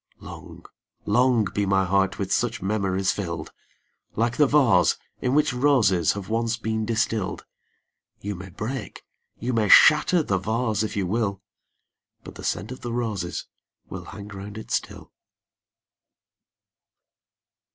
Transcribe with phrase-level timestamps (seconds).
[0.19, 0.65] Long,
[1.05, 3.51] long be my heart with such memories fill'd!
[4.15, 7.45] Like the vase, in which roses have once been distill'd—
[8.19, 9.05] You may break,
[9.37, 11.43] you may shatter the vase if you will,
[12.23, 13.45] But the scent of the roses
[13.89, 15.13] will hang round it still.